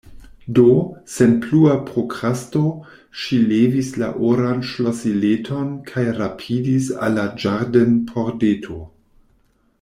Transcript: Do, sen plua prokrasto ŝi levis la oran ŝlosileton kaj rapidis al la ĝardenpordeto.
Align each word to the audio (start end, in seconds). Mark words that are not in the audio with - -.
Do, 0.59 0.69
sen 1.15 1.33
plua 1.43 1.73
prokrasto 1.89 2.61
ŝi 3.23 3.39
levis 3.51 3.91
la 4.05 4.09
oran 4.31 4.65
ŝlosileton 4.71 5.71
kaj 5.91 6.07
rapidis 6.23 6.91
al 7.09 7.17
la 7.21 7.29
ĝardenpordeto. 7.45 8.81